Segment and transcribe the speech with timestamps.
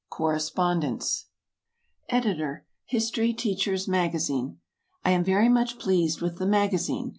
[0.09, 1.27] Correspondence
[2.09, 4.57] Editor HISTORY TEACHER'S MAGAZINE.
[5.05, 7.09] I am very much pleased with the MAGAZINE.